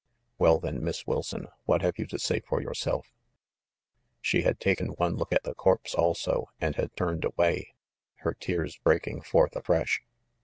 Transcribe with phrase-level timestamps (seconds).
[0.39, 3.11] "Well, then, Miss Wilson, what have you to say for yourself?"
[4.19, 7.75] She had taken one look at the corpse also, and had turned away,
[8.21, 10.01] her tears breaking forth afresh.